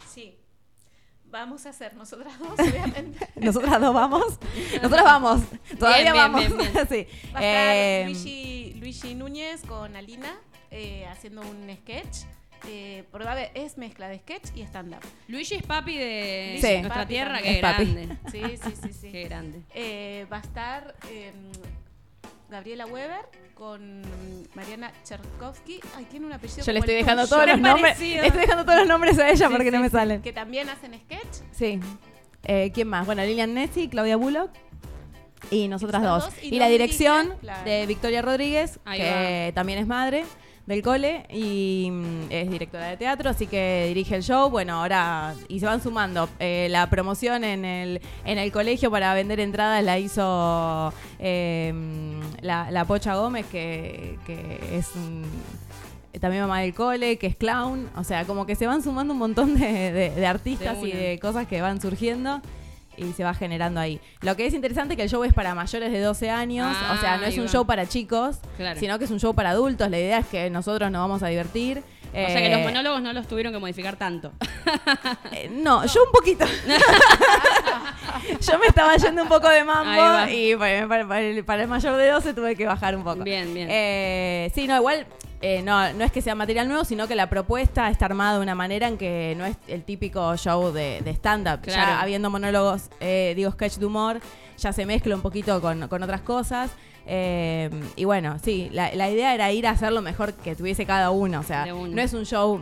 Sí. 0.05 0.35
Vamos 1.31 1.65
a 1.65 1.69
hacer 1.69 1.93
nosotras 1.95 2.37
dos, 2.39 2.51
obviamente. 2.59 3.27
Nosotras 3.35 3.81
dos 3.81 3.93
vamos. 3.93 4.39
Nosotras 4.81 5.03
vamos. 5.03 5.41
Todavía 5.77 6.13
bien, 6.13 6.15
vamos. 6.15 6.39
bien, 6.39 6.57
bien. 6.57 6.71
sí. 6.89 7.07
Va 7.33 7.39
a 7.39 7.43
estar 7.43 7.75
Eh, 7.75 8.03
Luigi, 8.05 8.73
Luigi 8.79 9.15
Núñez 9.15 9.61
con 9.63 9.95
Alina 9.95 10.37
eh, 10.71 11.05
haciendo 11.07 11.41
un 11.41 11.69
sketch. 11.81 12.25
Eh, 12.67 13.03
porque 13.11 13.25
va 13.25 13.31
a 13.31 13.33
haber- 13.35 13.51
es 13.53 13.77
mezcla 13.77 14.07
de 14.07 14.17
sketch 14.19 14.49
y 14.55 14.61
stand-up. 14.63 15.01
Luigi 15.27 15.55
es 15.55 15.63
papi 15.63 15.97
de 15.97 16.57
Sí. 16.61 16.67
nuestra 16.79 16.95
Papi 17.01 17.07
tierra, 17.09 17.33
también. 17.35 17.43
que 17.53 17.55
Es 17.59 17.61
papi. 17.61 17.85
grande. 17.85 18.17
Sí, 18.31 18.41
sí, 18.63 18.73
sí, 18.81 18.93
sí. 18.93 19.11
Qué 19.11 19.23
grande. 19.25 19.61
Eh, 19.75 20.25
va 20.31 20.37
a 20.37 20.41
estar 20.41 20.95
eh, 21.11 21.31
Gabriela 22.49 22.85
Weber 22.85 23.21
con 23.53 24.01
Mariana 24.53 24.91
Cherkovsky. 25.03 25.79
Ay, 25.95 26.05
tiene 26.05 26.25
un 26.25 26.33
apellido. 26.33 26.63
Yo 26.65 26.73
le 26.73 26.79
estoy 26.79 26.95
dejando 26.95 27.23
tuyo. 27.23 27.35
todos 27.35 27.47
los 27.47 27.59
nombres. 27.59 27.99
Le 27.99 28.27
estoy 28.27 28.41
dejando 28.41 28.65
todos 28.65 28.79
los 28.79 28.87
nombres 28.87 29.17
a 29.19 29.29
ella 29.29 29.47
Sí, 29.47 29.53
porque 29.53 29.71
no 29.71 29.79
me 29.79 29.89
sí, 29.89 29.91
salen. 29.91 30.21
Que 30.21 30.33
también 30.33 30.69
hacen 30.69 30.93
sketch. 30.93 31.43
Sí. 31.51 31.79
Eh, 32.43 32.71
¿Quién 32.73 32.87
más? 32.87 33.05
Bueno, 33.05 33.23
Lilian 33.23 33.53
Nessi, 33.53 33.87
Claudia 33.87 34.17
Bullock. 34.17 34.51
Y 35.51 35.67
nosotras 35.67 36.01
dos. 36.01 36.25
dos, 36.25 36.43
y 36.43 36.57
la 36.57 36.67
dirección 36.69 37.35
claro. 37.39 37.63
de 37.69 37.85
Victoria 37.85 38.21
Rodríguez, 38.21 38.79
Ahí 38.83 38.99
que 38.99 39.51
también 39.53 39.77
es 39.77 39.85
madre 39.85 40.25
del 40.65 40.81
cole 40.81 41.25
y 41.29 41.89
mm, 41.91 42.31
es 42.31 42.49
directora 42.49 42.87
de 42.87 42.97
teatro, 42.97 43.29
así 43.29 43.45
que 43.47 43.85
dirige 43.87 44.15
el 44.15 44.23
show. 44.23 44.49
Bueno, 44.49 44.81
ahora 44.81 45.35
y 45.47 45.59
se 45.59 45.65
van 45.67 45.81
sumando. 45.81 46.27
Eh, 46.39 46.67
la 46.71 46.89
promoción 46.89 47.43
en 47.43 47.65
el, 47.65 48.01
en 48.25 48.37
el 48.39 48.51
colegio 48.51 48.89
para 48.89 49.13
vender 49.13 49.39
entradas 49.39 49.83
la 49.83 49.99
hizo 49.99 50.91
eh, 51.19 51.73
la, 52.41 52.71
la 52.71 52.85
Pocha 52.85 53.15
Gómez, 53.15 53.45
que, 53.51 54.17
que 54.25 54.59
es 54.77 54.87
mm, 54.95 56.19
también 56.19 56.41
mamá 56.43 56.61
del 56.61 56.73
cole, 56.73 57.17
que 57.17 57.27
es 57.27 57.35
clown. 57.35 57.87
O 57.95 58.03
sea, 58.03 58.25
como 58.25 58.45
que 58.45 58.55
se 58.55 58.65
van 58.65 58.81
sumando 58.81 59.13
un 59.13 59.19
montón 59.19 59.53
de, 59.59 59.91
de- 59.91 60.09
de 60.11 60.25
artistas 60.25 60.81
De 60.81 60.87
y 60.87 60.91
de 60.91 61.19
cosas 61.19 61.45
que 61.47 61.61
van 61.61 61.79
surgiendo. 61.81 62.41
Y 62.97 63.13
se 63.13 63.23
va 63.23 63.33
generando 63.33 63.79
ahí. 63.79 63.99
Lo 64.21 64.35
que 64.35 64.45
es 64.45 64.53
interesante 64.53 64.93
es 64.93 64.97
que 64.97 65.03
el 65.03 65.09
show 65.09 65.23
es 65.23 65.33
para 65.33 65.53
mayores 65.55 65.91
de 65.91 65.99
12 65.99 66.29
años. 66.29 66.75
Ah, 66.79 66.93
o 66.97 67.01
sea, 67.01 67.17
no 67.17 67.25
es 67.25 67.37
un 67.37 67.45
va. 67.45 67.49
show 67.49 67.65
para 67.65 67.87
chicos, 67.87 68.37
Claro. 68.57 68.79
sino 68.79 68.97
que 68.99 69.05
es 69.05 69.11
un 69.11 69.19
show 69.19 69.33
para 69.33 69.49
adultos. 69.51 69.89
La 69.89 69.97
idea 69.99 70.19
es 70.19 70.27
que 70.27 70.49
nosotros 70.49 70.89
nos 70.91 71.01
vamos 71.01 71.23
a 71.23 71.27
divertir. 71.27 71.83
O 72.09 72.17
sea 72.17 72.41
que 72.41 72.49
los 72.49 72.59
Eh, 72.59 72.63
monólogos 72.63 73.01
no 73.01 73.11
los 73.11 73.27
tuvieron 73.27 73.51
que 73.51 73.59
modificar 73.59 73.97
tanto. 73.97 74.31
eh, 75.33 75.49
no, 75.51 75.85
yo 75.85 76.03
un 76.05 76.11
poquito. 76.13 76.45
yo 78.41 78.59
me 78.59 78.67
estaba 78.67 78.95
yendo 78.95 79.23
un 79.23 79.27
poco 79.27 79.49
de 79.49 79.63
mambo 79.63 80.29
y 80.31 80.55
para 81.43 81.61
el 81.63 81.67
mayor 81.67 81.97
de 81.97 82.07
12 82.11 82.33
tuve 82.33 82.55
que 82.55 82.65
bajar 82.65 82.95
un 82.95 83.03
poco. 83.03 83.23
Bien, 83.23 83.53
bien. 83.53 83.67
Eh, 83.69 84.51
sí, 84.55 84.65
no, 84.67 84.77
igual 84.77 85.05
eh, 85.41 85.61
no, 85.61 85.93
no 85.93 86.03
es 86.03 86.11
que 86.11 86.21
sea 86.21 86.35
material 86.35 86.67
nuevo, 86.67 86.85
sino 86.85 87.07
que 87.07 87.15
la 87.15 87.29
propuesta 87.29 87.89
está 87.89 88.05
armada 88.05 88.37
de 88.37 88.43
una 88.43 88.55
manera 88.55 88.87
en 88.87 88.97
que 88.97 89.35
no 89.37 89.45
es 89.45 89.57
el 89.67 89.83
típico 89.83 90.35
show 90.37 90.71
de, 90.71 91.01
de 91.01 91.11
stand-up. 91.11 91.61
Claro. 91.61 91.91
Ya 91.91 92.01
habiendo 92.01 92.29
monólogos, 92.29 92.89
eh, 92.99 93.33
digo, 93.35 93.51
sketch 93.51 93.75
de 93.75 93.85
humor, 93.85 94.19
ya 94.57 94.73
se 94.73 94.85
mezcla 94.85 95.15
un 95.15 95.21
poquito 95.21 95.61
con, 95.61 95.87
con 95.87 96.01
otras 96.03 96.21
cosas. 96.21 96.71
Eh, 97.07 97.69
y 97.95 98.05
bueno, 98.05 98.37
sí, 98.43 98.69
la, 98.71 98.93
la 98.95 99.09
idea 99.09 99.35
era 99.35 99.51
ir 99.51 99.67
a 99.67 99.71
hacer 99.71 99.91
lo 99.91 100.01
mejor 100.01 100.33
que 100.33 100.55
tuviese 100.55 100.85
cada 100.85 101.11
uno. 101.11 101.39
O 101.39 101.43
sea, 101.43 101.65
no 101.65 102.01
es 102.01 102.13
un 102.13 102.25
show 102.25 102.59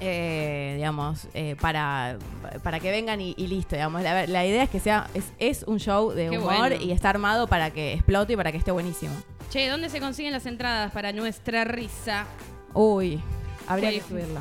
eh, 0.00 0.72
digamos, 0.76 1.28
eh, 1.32 1.54
para, 1.60 2.18
para 2.64 2.80
que 2.80 2.90
vengan 2.90 3.20
y, 3.20 3.34
y 3.36 3.46
listo, 3.46 3.76
digamos. 3.76 4.02
La, 4.02 4.26
la 4.26 4.44
idea 4.44 4.64
es 4.64 4.70
que 4.70 4.80
sea, 4.80 5.08
es, 5.14 5.32
es 5.38 5.62
un 5.68 5.78
show 5.78 6.10
de 6.10 6.28
Qué 6.28 6.38
humor 6.38 6.70
bueno. 6.70 6.76
y 6.80 6.90
está 6.90 7.10
armado 7.10 7.46
para 7.46 7.70
que 7.70 7.92
explote 7.92 8.32
y 8.32 8.36
para 8.36 8.50
que 8.50 8.58
esté 8.58 8.72
buenísimo. 8.72 9.14
Che, 9.52 9.68
¿dónde 9.68 9.90
se 9.90 10.00
consiguen 10.00 10.32
las 10.32 10.46
entradas 10.46 10.90
para 10.92 11.12
nuestra 11.12 11.64
risa? 11.64 12.24
Uy, 12.72 13.20
habría 13.68 13.90
que 13.90 14.00
subirla. 14.00 14.40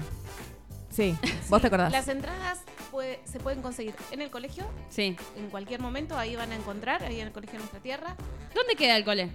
Sí, 0.90 1.18
vos 1.50 1.60
te 1.60 1.68
acordás. 1.68 1.92
Las 1.92 2.08
entradas 2.08 2.60
puede- 2.92 3.20
se 3.26 3.38
pueden 3.42 3.62
conseguir 3.62 3.94
en 4.12 4.22
el 4.22 4.30
colegio, 4.30 4.64
Sí. 4.90 5.18
en 5.36 5.50
cualquier 5.50 5.82
momento, 5.82 6.18
ahí 6.18 6.38
van 6.38 6.54
a 6.54 6.56
encontrar, 6.56 7.04
ahí 7.04 7.20
en 7.20 7.28
el 7.28 7.34
colegio 7.34 7.54
de 7.54 7.60
Nuestra 7.60 7.82
Tierra. 7.82 8.16
¿Dónde 8.56 8.76
queda 8.78 8.96
el 8.96 9.04
cole? 9.04 9.32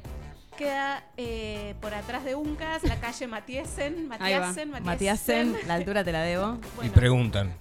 Queda 0.56 1.04
eh, 1.18 1.74
por 1.82 1.92
atrás 1.92 2.24
de 2.24 2.34
Uncas, 2.34 2.82
la 2.84 2.98
calle 2.98 3.26
Matiesen, 3.26 4.10
Ahí 4.18 4.32
va. 4.32 4.46
Matiasen, 4.46 4.70
Matías 4.82 5.20
Sen, 5.20 5.54
la 5.66 5.74
altura 5.74 6.02
te 6.04 6.12
la 6.12 6.22
debo. 6.22 6.58
Y 6.82 6.88
preguntan. 6.88 7.54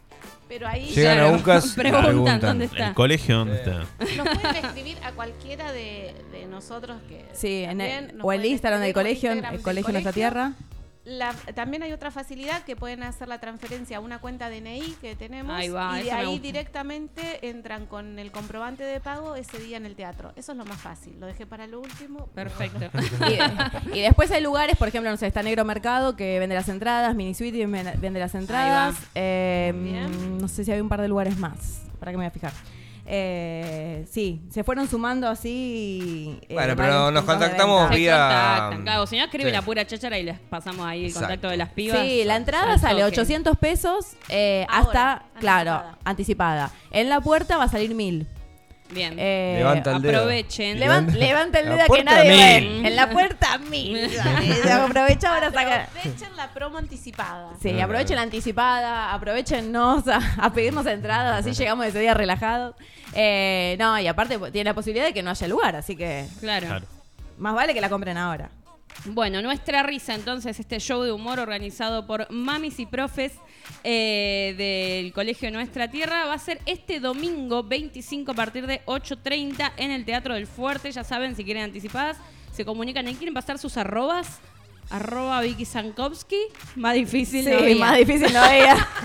Pero 0.48 0.68
ahí 0.68 0.86
Llegan 0.94 1.16
Claro. 1.18 1.30
a 1.30 1.38
Uncas 1.38 1.66
y 1.66 1.76
Preguntan, 1.76 2.04
preguntan. 2.06 2.40
¿dónde 2.42 2.66
está? 2.66 2.88
¿El 2.90 2.94
colegio 2.94 3.38
dónde 3.38 3.56
está? 3.56 3.72
nos 4.00 4.40
pueden 4.40 4.66
escribir 4.66 4.98
a 5.04 5.12
cualquiera 5.14 5.72
de, 5.72 6.14
de 6.32 6.46
nosotros 6.46 6.98
que 7.10 7.26
Sí, 7.34 7.64
en 7.64 7.82
el- 7.82 8.18
o 8.22 8.32
el 8.32 8.46
Instagram 8.46 8.82
del 8.82 8.94
colegio, 8.94 9.32
Instagram 9.32 9.56
el 9.56 9.62
colegio 9.62 9.92
Nuestra 9.92 10.14
Tierra. 10.14 10.54
La- 11.06 11.34
también 11.54 11.84
hay 11.84 11.92
otra 11.94 12.10
facilidad 12.10 12.64
que 12.64 12.76
pueden 12.76 13.04
hacer 13.04 13.28
la 13.28 13.40
transferencia 13.40 13.98
a 13.98 14.00
una 14.00 14.18
cuenta 14.20 14.50
DNI 14.50 14.96
que 15.00 15.16
tenemos 15.16 15.56
Ahí 15.56 15.70
va, 15.70 16.00
y 16.02 16.04
de 16.06 16.12
ahí 16.12 16.40
directamente 16.40 17.48
entran 17.48 17.86
con 17.86 18.18
el 18.18 18.32
comprobante 18.32 18.84
de 18.84 19.00
pago 19.00 19.36
ese 19.36 19.60
día 19.60 19.78
en 19.78 19.86
el 19.86 19.96
teatro. 19.96 20.34
Eso 20.36 20.54
es 20.54 20.58
lo 20.58 20.66
más 20.66 20.82
fácil. 20.82 21.20
Lo 21.20 21.28
dejé 21.28 21.46
para 21.46 21.68
lo 21.68 21.80
último. 21.80 22.26
Perfecto. 22.34 22.80
Y, 23.94 24.00
y 24.00 24.02
después 24.02 24.32
hay 24.32 24.42
lugares, 24.42 24.76
por 24.78 24.88
ejemplo, 24.88 25.10
no 25.12 25.18
sé, 25.18 25.28
está 25.28 25.44
Negro 25.44 25.64
Mercado 25.64 26.16
que 26.16 26.40
vende 26.40 26.56
las 26.56 26.70
entradas, 26.70 27.16
Mini 27.16 27.34
Suite 27.36 27.66
vende 27.68 28.20
las 28.20 28.34
entradas. 28.36 28.96
Eh, 29.14 29.74
Bien. 29.76 30.38
no 30.40 30.48
sé 30.48 30.66
si 30.66 30.72
hay 30.72 30.82
un 30.82 30.90
par 30.90 31.02
de 31.02 31.08
lugares 31.08 31.38
más. 31.38 31.84
¿Para 32.00 32.12
qué 32.12 32.18
me 32.18 32.24
voy 32.24 32.28
a 32.28 32.32
fijar? 32.32 32.52
Eh, 33.08 34.06
sí, 34.10 34.42
se 34.50 34.64
fueron 34.64 34.88
sumando 34.88 35.28
así. 35.28 36.40
eh, 36.50 36.54
Bueno, 36.56 36.76
pero 36.76 37.12
nos 37.12 37.24
contactamos 37.24 37.90
vía- 37.92 38.14
contactan. 38.18 38.82
Claro, 38.84 39.06
si 39.08 39.18
no 39.18 39.24
escribe 39.26 39.50
Sí. 39.50 39.56
la 39.56 39.62
pura 39.62 39.86
cháchara 39.86 40.18
y 40.18 40.24
les 40.24 40.40
pasamos 40.40 40.86
ahí 40.86 41.02
el 41.02 41.06
Exacto. 41.08 41.28
contacto 41.28 41.50
de 41.50 41.58
las 41.58 41.70
pibas. 41.70 42.00
Sí, 42.02 42.24
la 42.26 42.36
entrada 42.36 42.74
Al 42.74 42.80
sale 42.80 43.02
toque. 43.02 43.12
800 43.22 43.58
pesos 43.58 44.14
eh, 44.30 44.66
Ahora, 44.70 44.80
hasta, 44.88 45.12
anticipada. 45.14 45.40
claro, 45.40 45.98
anticipada. 46.04 46.72
En 46.92 47.10
la 47.10 47.22
puerta 47.22 47.58
va 47.58 47.66
a 47.66 47.70
salir 47.70 47.94
1000. 47.94 48.28
Bien. 48.92 49.16
Eh, 49.18 49.56
Levanta 49.58 49.96
el 49.96 50.02
dedo. 50.02 50.18
Aprovechen. 50.20 50.80
Levan- 50.80 51.12
levanta 51.14 51.60
el 51.60 51.70
La 51.76 51.86
que 51.88 52.04
nadie 52.04 52.30
ve. 52.30 52.88
En 52.88 52.96
la 52.96 53.10
puerta. 53.10 53.54
Aprovecha 54.86 55.34
ahora 55.34 55.52
saca. 55.52 55.84
Aprovechen 55.84 56.36
la 56.36 56.54
promo 56.54 56.78
anticipada. 56.78 57.50
Sí, 57.62 57.72
No, 57.74 57.84
aprovechen 57.84 58.12
no. 58.12 58.16
la 58.18 58.22
anticipada, 58.22 59.14
aprovechennos 59.14 60.08
a, 60.08 60.20
a 60.38 60.54
pedirnos 60.54 60.86
entradas, 60.86 61.40
así 61.46 61.54
llegamos 61.54 61.86
ese 61.88 62.00
día 62.00 62.14
relajados. 62.14 62.76
Eh, 63.14 63.76
no, 63.80 64.00
y 64.00 64.08
aparte 64.08 64.38
pues, 64.38 64.52
tiene 64.52 64.70
la 64.70 64.74
posibilidad 64.74 65.06
de 65.06 65.14
que 65.14 65.24
no 65.24 65.32
haya 65.32 65.48
lugar, 65.48 65.76
así 65.76 65.96
que 65.96 66.26
Claro. 66.40 66.68
Claro. 66.68 66.86
más 67.38 67.56
vale 67.56 67.74
que 67.74 67.82
la 67.82 67.90
compren 67.90 68.18
ahora. 68.18 68.50
Bueno, 69.06 69.42
nuestra 69.42 69.84
risa 69.84 70.16
entonces, 70.16 70.60
este 70.60 70.80
show 70.80 71.04
de 71.04 71.12
humor 71.12 71.40
organizado 71.40 72.08
por 72.08 72.32
mamis 72.32 72.80
y 72.80 72.86
profes 72.88 73.34
eh, 73.84 74.56
del 74.58 75.14
Colegio 75.14 75.52
Nuestra 75.52 75.92
Tierra 75.92 76.26
va 76.26 76.34
a 76.34 76.40
ser 76.40 76.60
este 76.66 77.00
domingo 77.00 77.62
25 77.64 78.32
a 78.32 78.36
partir 78.36 78.66
de 78.66 78.82
8.30 78.86 79.74
en 79.78 79.92
el 79.92 80.06
Teatro 80.06 80.34
del 80.34 80.48
Fuerte. 80.48 80.92
Ya 80.92 81.04
saben, 81.04 81.36
si 81.36 81.44
quieren 81.44 81.64
anticipadas, 81.64 82.18
se 82.52 82.66
comunican 82.66 83.08
y 83.08 83.16
quieren 83.16 83.34
pasar 83.34 83.60
sus 83.60 83.78
arrobas. 83.78 84.40
Arroba 84.90 85.42
Vicky 85.42 85.66
Sankowski. 85.66 86.38
Más 86.76 86.94
difícil. 86.96 87.44
Sí, 87.44 87.50
no 87.52 87.58
había. 87.60 87.76
más 87.76 87.98
difícil 87.98 88.34
no 88.34 88.42
veía. 88.42 88.88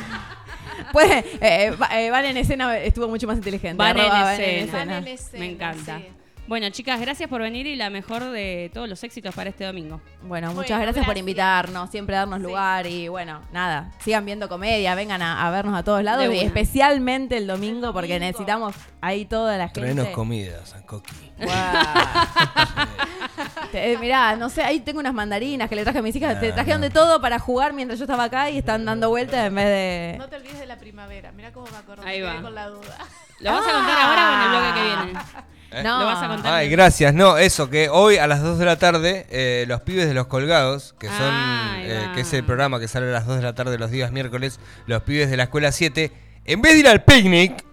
Pues, 0.92 1.25
eh, 1.40 1.70
Va- 1.80 2.00
eh, 2.00 2.11
Van 2.11 2.25
en 2.25 2.37
escena 2.38 2.76
estuvo 2.78 3.06
mucho 3.06 3.26
más 3.26 3.37
inteligente. 3.37 3.76
Van 3.76 3.97
en 3.97 4.06
escena. 4.06 4.73
Van 4.73 4.90
en 4.90 5.09
escena, 5.09 5.38
Me 5.38 5.50
encanta. 5.50 5.99
sí. 5.99 6.06
Bueno, 6.50 6.69
chicas, 6.71 7.00
gracias 7.00 7.28
por 7.30 7.40
venir 7.42 7.69
y 7.69 7.76
la 7.76 7.90
mejor 7.90 8.25
de 8.25 8.73
todos 8.75 8.88
los 8.88 9.04
éxitos 9.04 9.33
para 9.33 9.50
este 9.50 9.64
domingo. 9.64 10.00
Bueno, 10.23 10.49
muchas 10.49 10.71
Bueno, 10.71 10.83
gracias, 10.83 11.07
por 11.07 11.16
invitarnos, 11.16 11.88
siempre 11.90 12.16
darnos 12.16 12.38
Sí. 12.40 12.42
lugar 12.42 12.88
y 12.88 13.07
bueno, 13.07 13.40
nada, 13.52 13.92
sigan 14.00 14.26
viendo 14.26 14.49
comedia, 14.49 14.97
vengan 14.97 15.23
a, 15.23 15.47
a 15.47 15.50
vernos 15.52 15.78
a 15.78 15.85
todos 15.85 16.02
lados 16.02 16.26
y 16.35 16.40
especialmente 16.40 17.37
el 17.37 17.47
domingo, 17.47 17.87
El 17.87 17.92
porque 17.92 18.19
necesitamos 18.19 18.75
ahí 19.00 19.26
toda 19.26 19.57
la 19.59 19.66
gente. 19.69 19.80
Traenos 19.83 20.09
comida, 20.09 20.66
Sankoki. 20.66 21.14
Te- 21.38 21.47
eh, 23.72 23.96
mirá, 24.00 24.36
no 24.36 24.48
sé, 24.48 24.62
ahí 24.62 24.80
tengo 24.80 25.00
unas 25.00 25.14
mandarinas 25.14 25.68
que 25.68 25.76
le 25.76 25.82
traje 25.82 25.98
a 25.98 26.02
mis 26.02 26.14
hijas, 26.16 26.38
te 26.40 26.50
Ah. 26.50 26.54
trajeron 26.54 26.80
de 26.80 26.90
todo 26.90 27.20
para 27.20 27.38
jugar 27.38 27.72
mientras 27.72 27.98
yo 27.98 28.04
estaba 28.04 28.24
acá 28.24 28.50
y 28.50 28.58
están 28.58 28.84
dando 28.84 29.08
vueltas 29.08 29.46
en 29.46 29.54
vez 29.54 29.64
de... 29.66 30.14
No 30.18 30.28
te 30.28 30.36
olvides 30.36 30.58
de 30.60 30.66
la 30.66 30.76
primavera. 30.78 31.32
Mira 31.32 31.52
cómo 31.52 31.66
me 31.70 31.76
acordé. 31.76 32.08
Ahí 32.08 32.20
va. 32.20 32.40
con 32.42 32.54
la 32.54 32.68
duda. 32.68 32.96
¿Lo 33.40 33.52
vas 33.52 33.66
a 33.66 33.72
contar 33.72 33.98
ahora 34.00 34.30
o 34.30 34.34
en 34.34 34.40
el 34.42 34.48
bloque 34.48 34.80
que 34.80 34.86
viene? 34.86 35.20
¿Eh? 35.20 35.44
No. 35.84 36.00
Lo 36.00 36.06
vas 36.06 36.20
a 36.20 36.26
contar. 36.26 36.52
Ay, 36.52 36.68
gracias. 36.68 37.14
No, 37.14 37.38
eso, 37.38 37.70
que 37.70 37.88
hoy 37.88 38.16
a 38.16 38.26
las 38.26 38.42
2 38.42 38.58
de 38.58 38.64
la 38.64 38.76
tarde, 38.76 39.26
eh, 39.30 39.64
los 39.68 39.82
pibes 39.82 40.08
de 40.08 40.14
los 40.14 40.26
colgados, 40.26 40.96
que 40.98 41.06
son, 41.06 41.32
eh, 41.76 42.08
que 42.12 42.22
es 42.22 42.32
el 42.32 42.42
programa 42.42 42.80
que 42.80 42.88
sale 42.88 43.06
a 43.06 43.12
las 43.12 43.24
2 43.24 43.36
de 43.36 43.42
la 43.42 43.54
tarde 43.54 43.78
los 43.78 43.88
días 43.92 44.10
miércoles, 44.10 44.58
los 44.86 45.02
pibes 45.04 45.30
de 45.30 45.36
la 45.36 45.44
escuela 45.44 45.70
7, 45.70 46.10
en 46.44 46.60
vez 46.60 46.72
de 46.72 46.78
ir 46.80 46.88
al 46.88 47.04
picnic, 47.04 47.64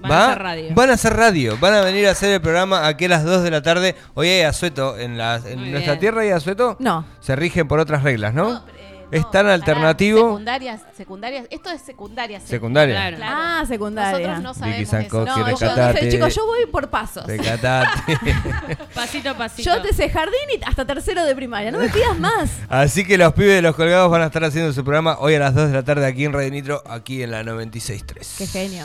Van 0.00 0.12
a 0.12 0.26
hacer 0.26 0.38
radio. 0.42 0.74
Van 0.74 0.90
a 0.90 0.92
hacer 0.94 1.16
radio, 1.16 1.58
van 1.60 1.74
a 1.74 1.80
venir 1.82 2.06
a 2.06 2.12
hacer 2.12 2.30
el 2.30 2.40
programa 2.40 2.86
aquí 2.86 3.06
a 3.06 3.08
las 3.08 3.24
2 3.24 3.42
de 3.42 3.50
la 3.50 3.62
tarde. 3.62 3.96
Hoy 4.14 4.28
hay 4.28 4.42
asueto, 4.42 4.96
en, 4.98 5.18
la, 5.18 5.36
en 5.44 5.70
nuestra 5.72 5.92
bien. 5.94 6.00
tierra 6.00 6.20
hay 6.22 6.30
asueto. 6.30 6.76
No. 6.78 7.04
Se 7.20 7.34
rigen 7.36 7.66
por 7.68 7.80
otras 7.80 8.02
reglas, 8.02 8.32
¿no? 8.32 8.52
No, 8.54 8.64
pero, 8.64 8.78
eh, 8.78 9.06
Es 9.10 9.22
No, 9.22 9.30
tan 9.30 9.46
alternativo. 9.48 10.20
Secundarias, 10.20 10.82
secundarias. 10.96 11.46
Esto 11.50 11.70
es 11.70 11.80
secundaria. 11.82 12.40
Secundaria. 12.40 12.94
Claro. 12.94 13.16
Claro. 13.16 13.34
Ah, 13.36 13.64
secundaria. 13.66 14.38
Nosotros 14.38 14.42
no 14.42 14.66
Vicky 14.66 14.86
sabemos 14.86 14.88
Sanco 14.90 15.22
eso. 15.24 15.34
quiere 15.34 15.50
No, 15.50 16.00
yo, 16.00 16.10
chicos, 16.10 16.34
yo 16.36 16.46
voy 16.46 16.66
por 16.66 16.88
pasos. 16.90 17.26
Recatate. 17.26 17.90
Pasito 18.94 19.30
a 19.30 19.34
pasito. 19.36 19.62
Yo 19.74 19.82
desde 19.82 20.10
jardín 20.10 20.34
y 20.60 20.64
hasta 20.64 20.84
tercero 20.84 21.24
de 21.24 21.34
primaria. 21.34 21.70
No 21.70 21.78
me 21.78 21.88
pidas 21.88 22.16
más. 22.18 22.50
Así 22.68 23.04
que 23.04 23.16
los 23.18 23.32
pibes 23.32 23.54
de 23.56 23.62
los 23.62 23.74
colgados 23.74 24.10
van 24.10 24.22
a 24.22 24.26
estar 24.26 24.44
haciendo 24.44 24.72
su 24.72 24.84
programa 24.84 25.16
hoy 25.18 25.34
a 25.34 25.38
las 25.40 25.54
2 25.54 25.68
de 25.68 25.74
la 25.74 25.82
tarde 25.82 26.06
aquí 26.06 26.24
en 26.24 26.32
Radio 26.32 26.50
Nitro, 26.50 26.82
aquí 26.86 27.22
en 27.22 27.30
la 27.32 27.42
96.3. 27.42 28.36
Qué 28.38 28.46
genio. 28.46 28.84